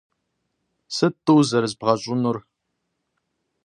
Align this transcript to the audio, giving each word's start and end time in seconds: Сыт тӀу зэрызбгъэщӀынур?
Сыт 0.95 1.15
тӀу 1.25 1.37
зэрызбгъэщӀынур? 1.49 2.37